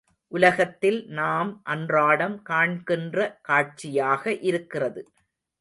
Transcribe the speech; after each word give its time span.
உலகத்தில் 0.31 0.97
நாம் 1.09 1.51
அன்றாடம் 1.65 2.35
காண்கின்ற 2.41 3.17
காட்சியாக 3.41 4.33
இருக்கிறது. 4.43 5.03